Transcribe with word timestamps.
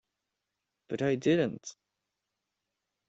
But 0.87 1.03
I 1.03 1.13
didn't. 1.15 1.75